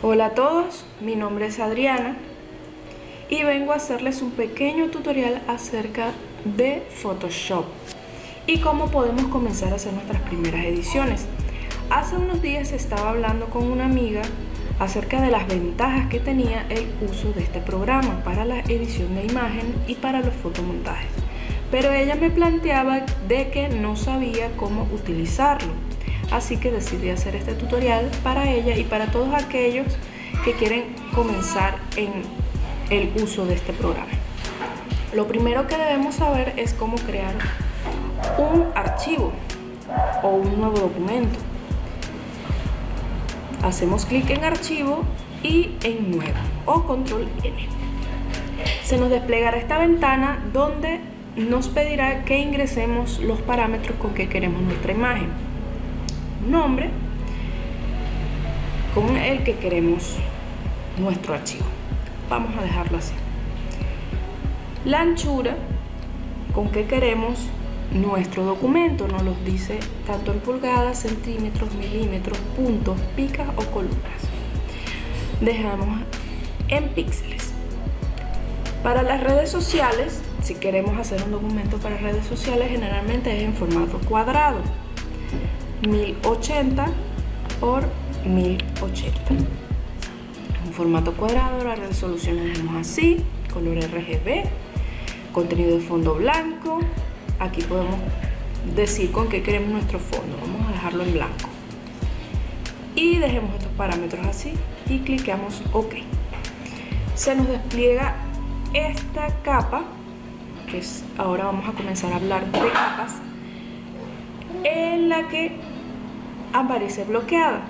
Hola 0.00 0.26
a 0.26 0.30
todos, 0.30 0.84
mi 1.00 1.16
nombre 1.16 1.46
es 1.46 1.58
Adriana 1.58 2.16
y 3.28 3.42
vengo 3.42 3.72
a 3.72 3.76
hacerles 3.76 4.22
un 4.22 4.30
pequeño 4.30 4.90
tutorial 4.90 5.42
acerca 5.48 6.12
de 6.44 6.86
Photoshop 7.02 7.64
y 8.46 8.60
cómo 8.60 8.92
podemos 8.92 9.24
comenzar 9.24 9.72
a 9.72 9.74
hacer 9.74 9.92
nuestras 9.94 10.22
primeras 10.22 10.66
ediciones. 10.66 11.26
Hace 11.90 12.14
unos 12.14 12.40
días 12.40 12.70
estaba 12.70 13.10
hablando 13.10 13.46
con 13.46 13.64
una 13.72 13.86
amiga 13.86 14.22
acerca 14.78 15.20
de 15.20 15.32
las 15.32 15.48
ventajas 15.48 16.08
que 16.08 16.20
tenía 16.20 16.64
el 16.68 16.86
uso 17.10 17.32
de 17.32 17.42
este 17.42 17.58
programa 17.58 18.22
para 18.22 18.44
la 18.44 18.60
edición 18.60 19.16
de 19.16 19.24
imagen 19.24 19.74
y 19.88 19.96
para 19.96 20.20
los 20.20 20.34
fotomontajes. 20.34 21.10
Pero 21.72 21.92
ella 21.92 22.14
me 22.14 22.30
planteaba 22.30 23.00
de 23.26 23.50
que 23.50 23.68
no 23.68 23.96
sabía 23.96 24.48
cómo 24.56 24.86
utilizarlo 24.94 25.87
así 26.30 26.56
que 26.56 26.70
decidí 26.70 27.10
hacer 27.10 27.36
este 27.36 27.54
tutorial 27.54 28.10
para 28.22 28.50
ella 28.50 28.76
y 28.76 28.84
para 28.84 29.06
todos 29.06 29.34
aquellos 29.34 29.86
que 30.44 30.52
quieren 30.52 30.94
comenzar 31.14 31.76
en 31.96 32.22
el 32.90 33.12
uso 33.22 33.46
de 33.46 33.54
este 33.54 33.72
programa. 33.72 34.10
Lo 35.14 35.26
primero 35.26 35.66
que 35.66 35.76
debemos 35.76 36.16
saber 36.16 36.54
es 36.56 36.74
cómo 36.74 36.96
crear 36.96 37.34
un 38.38 38.66
archivo 38.74 39.32
o 40.22 40.28
un 40.28 40.58
nuevo 40.58 40.78
documento. 40.78 41.38
Hacemos 43.62 44.06
clic 44.06 44.30
en 44.30 44.44
archivo 44.44 45.04
y 45.42 45.70
en 45.82 46.10
nuevo 46.10 46.38
o 46.66 46.84
control 46.84 47.28
N. 47.42 47.66
Se 48.84 48.98
nos 48.98 49.10
desplegará 49.10 49.56
esta 49.56 49.78
ventana 49.78 50.42
donde 50.52 51.00
nos 51.36 51.68
pedirá 51.68 52.24
que 52.24 52.38
ingresemos 52.38 53.20
los 53.20 53.40
parámetros 53.40 53.96
con 53.98 54.14
que 54.14 54.28
queremos 54.28 54.62
nuestra 54.62 54.92
imagen 54.92 55.47
nombre 56.46 56.90
con 58.94 59.16
el 59.16 59.44
que 59.44 59.56
queremos 59.56 60.16
nuestro 60.98 61.34
archivo. 61.34 61.64
Vamos 62.28 62.56
a 62.58 62.62
dejarlo 62.62 62.98
así. 62.98 63.14
La 64.84 65.00
anchura 65.00 65.56
con 66.54 66.70
que 66.70 66.86
queremos 66.86 67.48
nuestro 67.92 68.44
documento 68.44 69.08
nos 69.08 69.22
los 69.22 69.44
dice 69.44 69.78
tanto 70.06 70.32
en 70.32 70.40
pulgadas, 70.40 71.00
centímetros, 71.00 71.74
milímetros, 71.74 72.38
puntos, 72.56 73.00
picas 73.16 73.48
o 73.56 73.62
columnas. 73.70 74.22
Dejamos 75.40 76.00
en 76.68 76.88
píxeles. 76.90 77.52
Para 78.82 79.02
las 79.02 79.22
redes 79.22 79.50
sociales, 79.50 80.22
si 80.42 80.54
queremos 80.54 80.98
hacer 80.98 81.22
un 81.24 81.32
documento 81.32 81.78
para 81.78 81.96
redes 81.96 82.26
sociales, 82.26 82.68
generalmente 82.70 83.36
es 83.36 83.42
en 83.42 83.54
formato 83.54 83.98
cuadrado. 84.08 84.60
1080 85.82 86.86
por 87.60 87.84
1080 88.24 89.34
un 90.66 90.72
formato 90.72 91.12
cuadrado 91.12 91.64
la 91.64 91.74
resolución 91.74 92.36
la 92.36 92.42
dejamos 92.44 92.76
así 92.76 93.24
color 93.52 93.78
RGB 93.78 94.48
contenido 95.32 95.76
de 95.76 95.80
fondo 95.80 96.14
blanco. 96.14 96.80
Aquí 97.38 97.62
podemos 97.62 97.96
decir 98.74 99.12
con 99.12 99.28
qué 99.28 99.42
queremos 99.42 99.70
nuestro 99.70 99.98
fondo 99.98 100.36
vamos 100.40 100.68
a 100.68 100.72
dejarlo 100.72 101.04
en 101.04 101.12
blanco. 101.12 101.48
Y 102.94 103.18
dejemos 103.18 103.54
estos 103.54 103.72
parámetros 103.72 104.26
así 104.26 104.54
y 104.88 104.98
clicamos 105.00 105.62
ok. 105.72 105.94
Se 107.14 107.34
nos 107.36 107.48
despliega 107.48 108.16
esta 108.74 109.28
capa 109.42 109.84
que 110.68 110.78
es 110.78 111.04
ahora 111.16 111.44
vamos 111.44 111.68
a 111.68 111.72
comenzar 111.72 112.12
a 112.12 112.16
hablar 112.16 112.50
de 112.50 112.58
capas 112.58 113.14
en 114.64 115.08
la 115.08 115.28
que 115.28 115.52
aparece 116.52 117.04
bloqueada. 117.04 117.60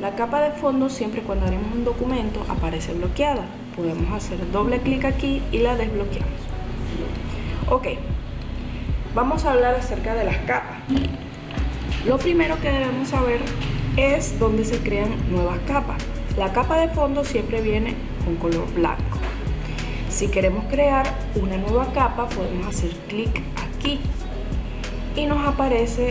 La 0.00 0.14
capa 0.16 0.40
de 0.40 0.50
fondo 0.50 0.88
siempre 0.88 1.22
cuando 1.22 1.46
haremos 1.46 1.72
un 1.72 1.84
documento 1.84 2.44
aparece 2.48 2.92
bloqueada. 2.94 3.44
Podemos 3.76 4.12
hacer 4.12 4.38
doble 4.50 4.80
clic 4.80 5.04
aquí 5.04 5.42
y 5.52 5.58
la 5.58 5.76
desbloqueamos. 5.76 6.32
Ok, 7.70 7.86
vamos 9.14 9.44
a 9.44 9.52
hablar 9.52 9.74
acerca 9.74 10.14
de 10.14 10.24
las 10.24 10.36
capas. 10.38 10.78
Lo 12.06 12.18
primero 12.18 12.60
que 12.60 12.70
debemos 12.70 13.08
saber 13.08 13.40
es 13.96 14.38
dónde 14.38 14.64
se 14.64 14.78
crean 14.78 15.10
nuevas 15.30 15.58
capas. 15.66 16.02
La 16.36 16.52
capa 16.52 16.76
de 16.78 16.88
fondo 16.88 17.24
siempre 17.24 17.60
viene 17.62 17.94
con 18.24 18.36
color 18.36 18.72
blanco. 18.74 19.18
Si 20.10 20.28
queremos 20.28 20.64
crear 20.66 21.06
una 21.34 21.56
nueva 21.56 21.92
capa 21.92 22.28
podemos 22.28 22.66
hacer 22.66 22.90
clic 23.08 23.42
aquí 23.56 24.00
y 25.16 25.26
nos 25.26 25.46
aparece 25.46 26.10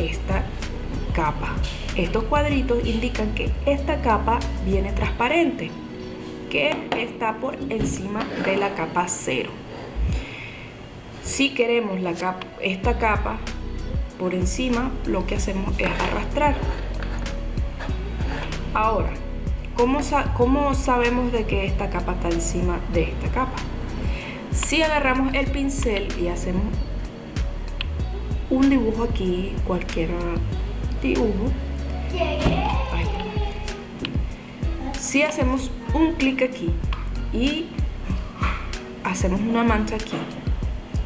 esta 0.00 0.44
capa. 1.14 1.54
Estos 1.96 2.24
cuadritos 2.24 2.86
indican 2.86 3.34
que 3.34 3.50
esta 3.66 4.00
capa 4.00 4.38
viene 4.64 4.92
transparente, 4.92 5.70
que 6.50 6.88
está 6.98 7.36
por 7.36 7.56
encima 7.68 8.24
de 8.44 8.56
la 8.56 8.74
capa 8.74 9.06
0. 9.08 9.50
Si 11.24 11.50
queremos 11.50 12.00
la 12.00 12.14
capa, 12.14 12.46
esta 12.60 12.98
capa 12.98 13.38
por 14.18 14.34
encima, 14.34 14.90
lo 15.06 15.26
que 15.26 15.36
hacemos 15.36 15.78
es 15.78 15.88
arrastrar. 15.88 16.56
Ahora, 18.74 19.10
¿cómo, 19.74 20.00
¿cómo 20.36 20.74
sabemos 20.74 21.32
de 21.32 21.44
que 21.44 21.66
esta 21.66 21.90
capa 21.90 22.12
está 22.12 22.28
encima 22.28 22.80
de 22.92 23.04
esta 23.04 23.28
capa? 23.28 23.56
Si 24.52 24.82
agarramos 24.82 25.34
el 25.34 25.46
pincel 25.46 26.08
y 26.20 26.28
hacemos 26.28 26.64
un 28.50 28.68
dibujo 28.68 29.04
aquí, 29.04 29.54
cualquier 29.64 30.10
dibujo. 31.00 31.50
Si 34.98 35.22
hacemos 35.22 35.70
un 35.94 36.14
clic 36.14 36.42
aquí 36.42 36.70
y 37.32 37.68
hacemos 39.04 39.40
una 39.40 39.64
mancha 39.64 39.94
aquí, 39.94 40.16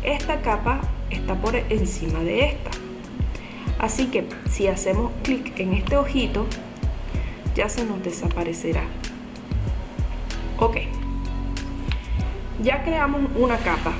esta 0.02 0.40
capa 0.40 0.80
está 1.10 1.34
por 1.34 1.54
encima 1.56 2.20
de 2.20 2.46
esta. 2.46 2.70
Así 3.78 4.06
que 4.06 4.26
si 4.50 4.66
hacemos 4.66 5.12
clic 5.22 5.58
en 5.60 5.74
este 5.74 5.96
ojito, 5.96 6.46
ya 7.54 7.68
se 7.68 7.84
nos 7.84 8.02
desaparecerá. 8.02 8.84
Ok, 10.58 10.76
ya 12.62 12.82
creamos 12.84 13.22
una 13.36 13.58
capa. 13.58 13.92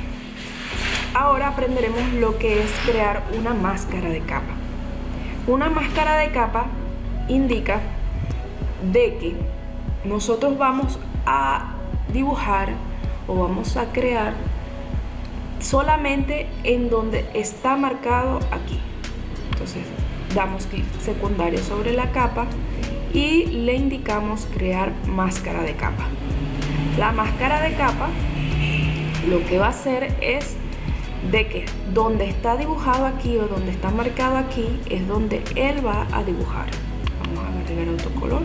Ahora 1.15 1.49
aprenderemos 1.49 2.13
lo 2.15 2.39
que 2.39 2.61
es 2.65 2.73
crear 2.85 3.23
una 3.39 3.55
máscara 3.55 4.09
de 4.09 4.19
capa. 4.21 4.53
Una 5.47 5.71
máscara 5.71 6.17
de 6.17 6.33
capa 6.33 6.67
indica 7.29 7.81
de 8.93 9.17
que 9.19 9.37
nosotros 10.05 10.59
vamos 10.59 10.99
a 11.25 11.75
dibujar 12.13 12.71
o 13.29 13.37
vamos 13.37 13.77
a 13.77 13.93
crear 13.93 14.35
solamente 15.61 16.49
en 16.65 16.91
donde 16.91 17.25
está 17.33 17.77
marcado 17.77 18.41
aquí. 18.51 18.81
Entonces 19.53 19.85
damos 20.35 20.67
clic 20.67 20.85
secundario 20.99 21.61
sobre 21.61 21.93
la 21.93 22.11
capa 22.11 22.47
y 23.13 23.45
le 23.47 23.77
indicamos 23.77 24.49
crear 24.53 24.93
máscara 25.07 25.63
de 25.63 25.77
capa. 25.77 26.07
La 26.99 27.13
máscara 27.13 27.61
de 27.61 27.75
capa 27.75 28.09
lo 29.29 29.45
que 29.47 29.59
va 29.59 29.67
a 29.67 29.71
hacer 29.71 30.13
es 30.21 30.57
de 31.31 31.49
que 31.49 31.67
donde 31.93 32.29
está 32.29 32.57
dibujado 32.57 33.07
aquí 33.07 33.37
o 33.39 33.47
donde 33.47 33.71
está 33.71 33.91
marcado 33.91 34.37
aquí 34.37 34.81
es 34.89 35.07
donde 35.07 35.43
él 35.57 35.85
va 35.85 36.07
a 36.13 36.23
dibujar. 36.23 36.67
Vamos 37.25 37.45
a 37.45 37.61
agregar 37.61 37.89
otro 37.89 38.11
color, 38.21 38.43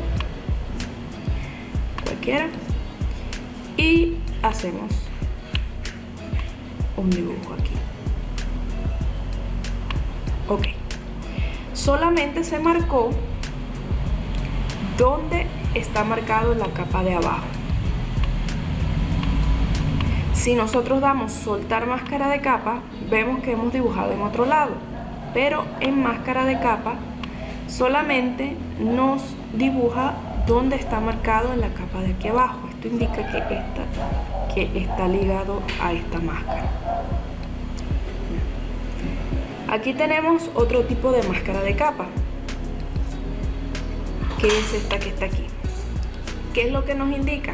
cualquiera, 2.03 2.47
y 3.77 4.17
hacemos 4.41 4.91
un 6.97 7.09
dibujo 7.09 7.53
aquí. 7.53 7.73
Ok, 10.47 10.67
solamente 11.73 12.43
se 12.43 12.59
marcó 12.59 13.11
donde 14.97 15.47
está 15.75 16.03
marcado 16.03 16.55
la 16.55 16.67
capa 16.67 17.03
de 17.03 17.13
abajo. 17.13 17.58
Si 20.39 20.55
nosotros 20.55 21.01
damos 21.01 21.33
soltar 21.33 21.85
máscara 21.85 22.29
de 22.29 22.39
capa, 22.39 22.79
vemos 23.09 23.43
que 23.43 23.51
hemos 23.51 23.73
dibujado 23.73 24.13
en 24.13 24.21
otro 24.21 24.45
lado, 24.45 24.71
pero 25.33 25.65
en 25.81 26.01
máscara 26.01 26.45
de 26.45 26.57
capa 26.61 26.93
solamente 27.67 28.55
nos 28.79 29.21
dibuja 29.53 30.13
donde 30.47 30.77
está 30.77 31.01
marcado 31.01 31.51
en 31.51 31.59
la 31.59 31.67
capa 31.73 31.99
de 31.99 32.13
aquí 32.13 32.29
abajo. 32.29 32.69
Esto 32.69 32.87
indica 32.87 33.17
que, 34.55 34.69
que 34.71 34.79
está 34.79 35.09
ligado 35.09 35.61
a 35.83 35.91
esta 35.91 36.19
máscara. 36.19 36.69
Aquí 39.67 39.93
tenemos 39.93 40.49
otro 40.55 40.85
tipo 40.85 41.11
de 41.11 41.21
máscara 41.23 41.59
de 41.63 41.75
capa, 41.75 42.05
que 44.39 44.47
es 44.47 44.73
esta 44.73 44.99
que 44.99 45.09
está 45.09 45.25
aquí. 45.25 45.45
¿Qué 46.53 46.67
es 46.67 46.71
lo 46.71 46.85
que 46.85 46.95
nos 46.95 47.13
indica? 47.13 47.51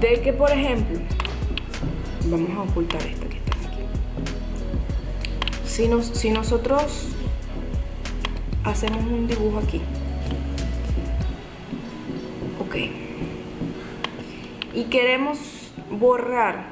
De 0.00 0.20
que, 0.22 0.32
por 0.32 0.50
ejemplo, 0.50 0.98
vamos 2.26 2.50
a 2.56 2.62
ocultar 2.62 3.02
esta 3.02 3.26
que 3.26 3.36
está 3.36 3.56
aquí. 3.56 3.82
Si, 5.66 5.88
nos, 5.88 6.06
si 6.06 6.30
nosotros 6.30 7.08
hacemos 8.64 9.04
un 9.04 9.26
dibujo 9.26 9.58
aquí 9.58 9.80
y 14.74 14.84
queremos 14.84 15.38
borrar 15.90 16.64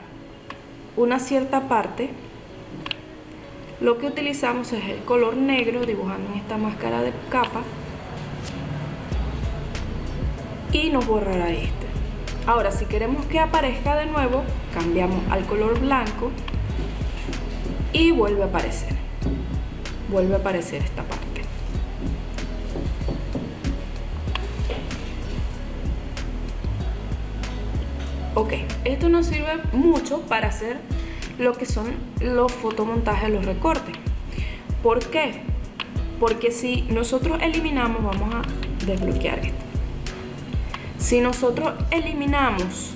una 0.96 1.18
cierta 1.18 1.68
parte, 1.68 2.10
lo 3.80 3.98
que 3.98 4.06
utilizamos 4.06 4.72
es 4.72 4.84
el 4.84 4.98
color 5.00 5.36
negro 5.36 5.84
dibujando 5.84 6.32
en 6.32 6.38
esta 6.38 6.56
máscara 6.56 7.02
de 7.02 7.12
capa 7.30 7.62
y 10.72 10.90
nos 10.90 11.06
borrará 11.06 11.50
este. 11.50 11.77
Ahora, 12.48 12.72
si 12.72 12.86
queremos 12.86 13.26
que 13.26 13.38
aparezca 13.38 13.94
de 13.94 14.06
nuevo, 14.06 14.42
cambiamos 14.72 15.20
al 15.30 15.44
color 15.44 15.78
blanco 15.80 16.30
y 17.92 18.10
vuelve 18.10 18.42
a 18.42 18.46
aparecer. 18.46 18.94
Vuelve 20.10 20.34
a 20.34 20.38
aparecer 20.38 20.80
esta 20.80 21.02
parte. 21.02 21.42
Ok, 28.34 28.54
esto 28.84 29.10
nos 29.10 29.26
sirve 29.26 29.58
mucho 29.74 30.22
para 30.22 30.48
hacer 30.48 30.78
lo 31.38 31.52
que 31.52 31.66
son 31.66 31.96
los 32.18 32.50
fotomontajes, 32.50 33.28
los 33.28 33.44
recortes. 33.44 33.94
¿Por 34.82 35.00
qué? 35.00 35.42
Porque 36.18 36.50
si 36.50 36.80
nosotros 36.88 37.42
eliminamos, 37.42 38.02
vamos 38.02 38.36
a 38.36 38.86
desbloquear 38.86 39.40
esto. 39.40 39.67
Si 40.98 41.20
nosotros 41.20 41.72
eliminamos 41.90 42.94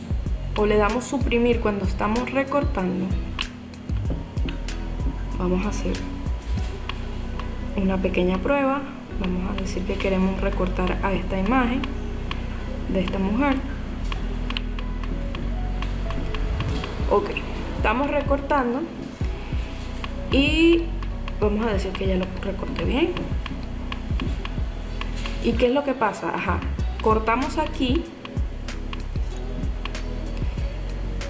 o 0.56 0.66
le 0.66 0.76
damos 0.76 1.04
suprimir 1.04 1.60
cuando 1.60 1.84
estamos 1.86 2.30
recortando, 2.30 3.06
vamos 5.38 5.64
a 5.64 5.70
hacer 5.70 5.96
una 7.76 7.96
pequeña 7.96 8.38
prueba. 8.38 8.82
Vamos 9.20 9.52
a 9.52 9.60
decir 9.60 9.84
que 9.84 9.94
queremos 9.94 10.40
recortar 10.40 10.98
a 11.02 11.12
esta 11.12 11.38
imagen 11.38 11.80
de 12.92 13.00
esta 13.00 13.18
mujer. 13.18 13.56
Ok, 17.10 17.30
estamos 17.76 18.10
recortando 18.10 18.80
y 20.30 20.84
vamos 21.40 21.66
a 21.66 21.72
decir 21.72 21.92
que 21.92 22.06
ya 22.06 22.16
lo 22.16 22.24
recorté 22.42 22.84
bien. 22.84 23.12
¿Y 25.44 25.52
qué 25.52 25.66
es 25.66 25.72
lo 25.72 25.84
que 25.84 25.92
pasa? 25.92 26.34
Ajá, 26.34 26.60
cortamos 27.02 27.58
aquí, 27.58 28.04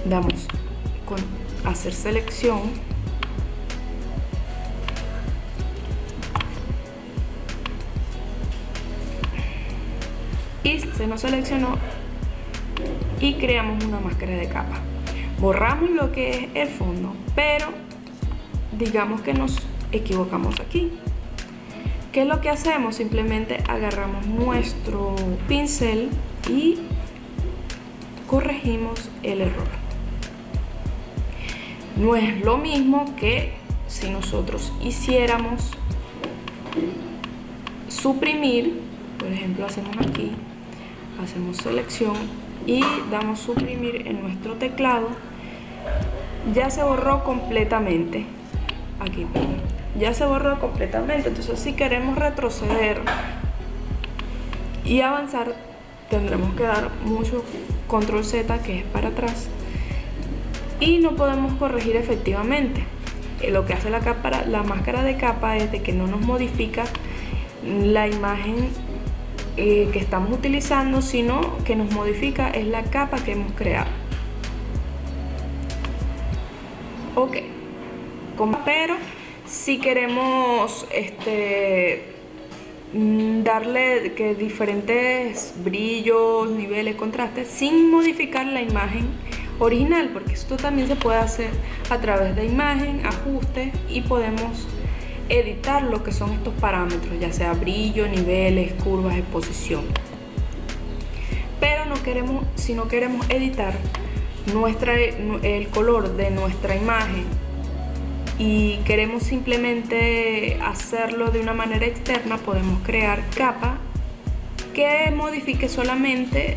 damos 0.05 0.47
con 1.07 1.19
hacer 1.65 1.95
selección 1.95 2.61
y 10.63 10.79
se 10.79 11.07
nos 11.07 11.23
seleccionó 11.23 11.79
y 13.19 13.35
creamos 13.35 13.83
una 13.85 13.99
máscara 13.99 14.33
de 14.33 14.49
capa. 14.49 14.79
Borramos 15.41 15.91
lo 15.91 16.13
que 16.13 16.31
es 16.31 16.49
el 16.55 16.69
fondo 16.69 17.15
pero 17.35 17.69
digamos 18.79 19.23
que 19.23 19.33
nos 19.33 19.57
equivocamos 19.91 20.61
aquí 20.61 20.93
¿Qué 22.13 22.23
es 22.23 22.27
lo 22.27 22.43
que 22.43 22.51
hacemos? 22.51 22.97
Simplemente 22.97 23.65
agarramos 23.67 24.27
nuestro 24.27 25.17
pincel 25.49 26.11
y 26.47 26.77
corregimos 28.29 29.09
el 29.23 29.41
error. 29.41 29.67
No 31.97 32.15
es 32.15 32.39
lo 32.45 32.59
mismo 32.59 33.17
que 33.17 33.55
si 33.89 34.11
nosotros 34.11 34.75
hiciéramos 34.83 35.71
suprimir, 37.89 38.79
por 39.19 39.29
ejemplo 39.29 39.65
hacemos 39.65 39.97
aquí, 40.07 40.33
hacemos 41.23 41.57
selección 41.57 42.17
y 42.67 42.85
damos 43.11 43.39
suprimir 43.39 44.07
en 44.07 44.21
nuestro 44.21 44.57
teclado, 44.57 45.09
ya 46.55 46.69
se 46.69 46.83
borró 46.83 47.25
completamente. 47.25 48.27
Aquí, 49.01 49.27
ya 49.99 50.15
se 50.15 50.25
borró 50.25 50.59
completamente. 50.61 51.29
Entonces 51.29 51.59
si 51.59 51.73
queremos 51.75 52.17
retroceder 52.17 53.01
y 54.85 55.01
avanzar, 55.01 55.55
tendremos 56.11 56.55
que 56.55 56.65
dar 56.65 56.91
mucho 57.05 57.45
control 57.87 58.25
Z, 58.25 58.59
que 58.63 58.81
es 58.81 58.85
para 58.85 59.09
atrás. 59.09 59.49
Y 60.81 60.99
no 60.99 61.13
podemos 61.13 61.55
corregir 61.55 61.97
efectivamente. 61.97 62.85
Eh, 63.41 63.51
lo 63.51 63.67
que 63.67 63.75
hace 63.75 63.91
la, 63.91 64.01
capa, 64.01 64.45
la 64.47 64.63
máscara 64.63 65.03
de 65.03 65.17
capa 65.17 65.57
es 65.57 65.71
de 65.71 65.83
que 65.83 65.93
no 65.93 66.07
nos 66.07 66.21
modifica 66.21 66.85
la 67.65 68.09
imagen 68.09 68.69
eh, 69.57 69.89
que 69.93 69.99
estamos 69.99 70.33
utilizando, 70.33 71.03
sino 71.03 71.59
que 71.65 71.77
nos 71.77 71.93
modifica 71.93 72.51
es 72.51 72.67
la 72.67 72.83
capa 72.85 73.19
que 73.19 73.33
hemos 73.33 73.53
creado. 73.53 73.91
Ok, 77.15 77.37
pero 78.65 78.97
si 79.53 79.79
queremos 79.79 80.87
este, 80.95 82.05
darle 82.95 84.15
que 84.17 84.35
diferentes 84.35 85.53
brillos, 85.63 86.49
niveles, 86.49 86.97
contrastes, 86.97 87.49
sin 87.49 87.91
modificar 87.91 88.47
la 88.47 88.63
imagen 88.63 89.09
original, 89.59 90.09
porque 90.15 90.33
esto 90.33 90.57
también 90.57 90.89
se 90.89 90.97
puede 90.97 91.19
hacer 91.19 91.51
a 91.91 91.99
través 92.01 92.35
de 92.35 92.47
imagen, 92.47 93.05
ajuste 93.05 93.73
y 93.91 94.01
podemos 94.01 94.67
editar 95.29 95.83
lo 95.83 96.03
que 96.03 96.13
son 96.13 96.33
estos 96.33 96.55
parámetros, 96.55 97.21
ya 97.21 97.31
sea 97.31 97.53
brillo, 97.53 98.09
niveles, 98.09 98.73
curvas, 98.83 99.19
exposición. 99.19 99.85
Pero 101.61 101.85
no 101.85 102.03
queremos, 102.03 102.47
si 102.55 102.73
no 102.73 102.89
queremos 102.89 103.29
editar 103.29 103.75
nuestra, 104.55 104.99
el 104.99 105.69
color 105.69 106.17
de 106.17 106.31
nuestra 106.31 106.75
imagen 106.75 107.52
y 108.45 108.79
queremos 108.79 109.23
simplemente 109.23 110.59
hacerlo 110.65 111.31
de 111.31 111.39
una 111.39 111.53
manera 111.53 111.87
externa, 111.87 112.39
podemos 112.39 112.83
crear 112.83 113.23
capa 113.37 113.79
que 114.75 115.13
modifique 115.15 115.69
solamente 115.69 116.57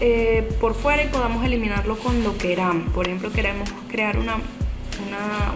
eh, 0.00 0.48
por 0.60 0.74
fuera 0.74 1.02
y 1.02 1.08
podamos 1.08 1.44
eliminarlo 1.44 1.96
cuando 1.96 2.38
queramos. 2.38 2.92
Por 2.92 3.08
ejemplo, 3.08 3.32
queremos 3.32 3.68
crear 3.90 4.16
una, 4.16 4.36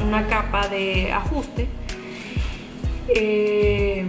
una, 0.05 0.27
capa 0.27 0.67
de 0.67 1.13
ajuste 1.13 1.69
eh, 3.15 4.05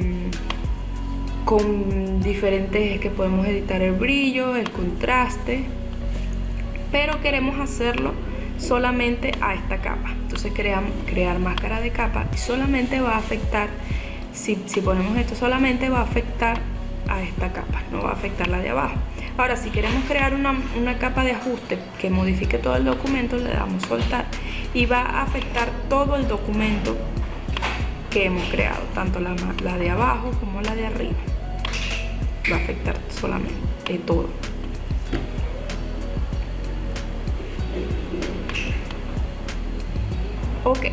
con 1.45 2.23
diferentes 2.23 2.99
que 2.99 3.11
podemos 3.11 3.45
editar 3.45 3.79
el 3.83 3.91
brillo, 3.91 4.55
el 4.55 4.71
contraste, 4.71 5.65
pero 6.91 7.21
queremos 7.21 7.59
hacerlo 7.59 8.22
solamente 8.63 9.31
a 9.41 9.53
esta 9.53 9.77
capa. 9.77 10.11
Entonces 10.11 10.51
creamos, 10.55 10.91
crear 11.05 11.37
máscara 11.39 11.81
de 11.81 11.91
capa 11.91 12.25
y 12.33 12.37
solamente 12.37 12.99
va 13.01 13.11
a 13.11 13.17
afectar, 13.17 13.69
si, 14.33 14.55
ponemos 14.81 15.15
esto 15.17 15.35
solamente 15.35 15.89
va 15.89 15.99
a 15.99 16.03
afectar 16.03 16.59
a 17.07 17.21
esta 17.21 17.51
capa, 17.51 17.81
no 17.91 18.01
va 18.01 18.11
a 18.11 18.13
afectar 18.13 18.47
la 18.47 18.59
de 18.59 18.69
abajo. 18.69 18.95
Ahora, 19.37 19.55
si 19.55 19.71
queremos 19.71 20.03
crear 20.05 20.33
una, 20.33 20.97
capa 20.99 21.23
de 21.23 21.31
ajuste 21.31 21.79
que 21.99 22.09
modifique 22.09 22.57
todo 22.57 22.75
el 22.75 22.85
documento, 22.85 23.35
le 23.35 23.51
damos 23.51 23.83
soltar 23.83 24.25
y 24.73 24.85
va 24.85 25.01
a 25.01 25.23
afectar 25.23 25.69
todo 25.89 26.15
el 26.15 26.27
documento 26.27 26.95
que 28.11 28.25
hemos 28.25 28.43
creado, 28.49 28.81
tanto 28.93 29.19
la, 29.19 29.35
la 29.63 29.77
de 29.77 29.89
abajo 29.89 30.31
como 30.39 30.61
la 30.61 30.75
de 30.75 30.85
arriba. 30.85 31.17
Va 32.51 32.57
a 32.57 32.59
afectar 32.59 32.95
solamente 33.09 33.97
todo. 34.05 34.29
Ok 40.63 40.87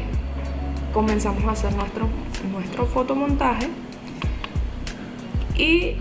comenzamos 0.92 1.44
a 1.44 1.52
hacer 1.52 1.74
nuestro, 1.74 2.08
nuestro 2.50 2.86
fotomontaje 2.86 3.68
y 5.56 5.96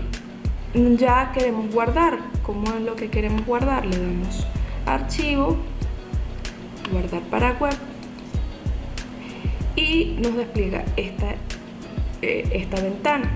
ya 0.96 1.32
queremos 1.32 1.72
guardar 1.72 2.18
como 2.42 2.72
es 2.72 2.82
lo 2.82 2.96
que 2.96 3.08
queremos 3.08 3.44
guardar 3.46 3.86
le 3.86 3.98
damos 3.98 4.46
archivo 4.86 5.56
guardar 6.92 7.22
para 7.22 7.52
web 7.52 7.74
y 9.76 10.16
nos 10.20 10.36
despliega 10.36 10.84
esta, 10.96 11.34
eh, 12.22 12.48
esta 12.52 12.80
ventana 12.82 13.30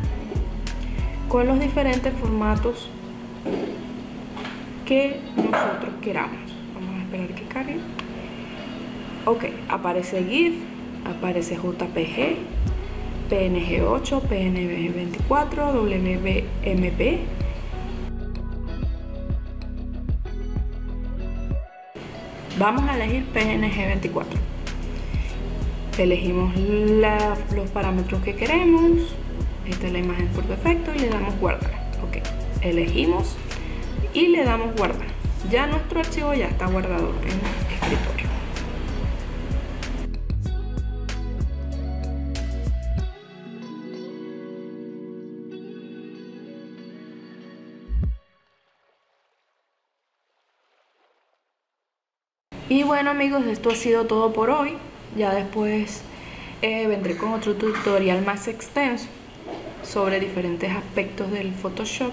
con 1.29 1.47
los 1.47 1.59
diferentes 1.59 2.13
formatos 2.15 2.89
que 4.85 5.21
nosotros 5.37 5.95
queramos. 6.03 6.39
Vamos 6.75 6.95
a 6.95 7.03
esperar 7.03 7.29
que 7.35 7.45
cargue 7.45 8.04
Ok, 9.27 9.45
aparece 9.71 10.23
GIF, 10.23 10.55
aparece 11.07 11.57
JPG, 11.57 12.37
PNG8, 13.31 14.21
PNG24, 14.21 15.73
WBMP. 15.73 17.21
Vamos 22.59 22.85
a 22.85 22.97
elegir 22.97 23.25
PNG24. 23.33 24.25
Elegimos 25.97 26.55
los 27.55 27.71
parámetros 27.71 28.23
que 28.23 28.35
queremos. 28.35 29.17
Esta 29.67 29.87
es 29.87 29.93
la 29.95 30.01
imagen 30.01 30.29
por 30.29 30.47
defecto 30.47 30.93
y 30.95 30.99
le 30.99 31.09
damos 31.09 31.35
guardar. 31.41 31.73
Ok, 32.07 32.19
elegimos 32.61 33.37
y 34.13 34.27
le 34.27 34.45
damos 34.45 34.77
guardar. 34.77 35.09
ya 35.51 35.67
nuestro 35.67 36.01
archivo 36.01 36.35
ya 36.35 36.47
está 36.49 36.67
guardado 36.67 37.13
Y 52.69 52.83
bueno 52.83 53.11
amigos, 53.11 53.45
esto 53.47 53.71
ha 53.71 53.75
sido 53.75 54.07
todo 54.07 54.33
por 54.33 54.49
hoy. 54.49 54.73
Ya 55.17 55.35
después 55.35 56.01
eh, 56.63 56.87
vendré 56.87 57.17
con 57.17 57.35
otro 57.35 57.55
tutorial 57.57 58.25
más 58.25 58.49
extenso 58.49 59.07
sobre 59.83 60.19
diferentes 60.19 60.75
aspectos 60.75 61.31
del 61.31 61.53
Photoshop. 61.53 62.13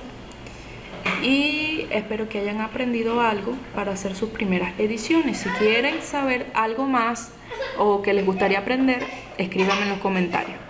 Y 1.24 1.86
espero 1.90 2.28
que 2.28 2.40
hayan 2.40 2.60
aprendido 2.60 3.22
algo 3.22 3.54
para 3.74 3.94
hacer 3.94 4.14
sus 4.14 4.30
primeras 4.30 4.78
ediciones. 4.78 5.38
Si 5.38 5.50
quieren 5.52 6.02
saber 6.02 6.48
algo 6.54 6.86
más 6.86 7.32
o 7.78 8.02
que 8.02 8.14
les 8.14 8.26
gustaría 8.26 8.60
aprender, 8.60 9.04
escríbanme 9.38 9.84
en 9.84 9.90
los 9.90 10.00
comentarios. 10.00 10.61